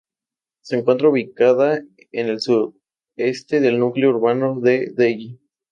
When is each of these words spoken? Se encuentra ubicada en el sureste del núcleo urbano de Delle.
Se 0.63 0.79
encuentra 0.79 1.09
ubicada 1.09 1.77
en 2.11 2.27
el 2.27 2.39
sureste 2.41 3.59
del 3.59 3.77
núcleo 3.77 4.09
urbano 4.09 4.59
de 4.59 4.89
Delle. 4.95 5.37